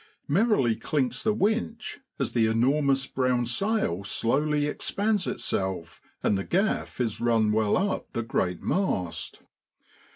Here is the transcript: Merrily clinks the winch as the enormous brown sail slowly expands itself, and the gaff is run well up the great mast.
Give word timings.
Merrily 0.27 0.75
clinks 0.75 1.21
the 1.21 1.31
winch 1.31 1.99
as 2.17 2.31
the 2.31 2.47
enormous 2.47 3.05
brown 3.05 3.45
sail 3.45 4.03
slowly 4.03 4.65
expands 4.65 5.27
itself, 5.27 6.01
and 6.23 6.35
the 6.39 6.43
gaff 6.43 6.99
is 6.99 7.21
run 7.21 7.51
well 7.51 7.77
up 7.77 8.11
the 8.13 8.23
great 8.23 8.63
mast. 8.63 9.43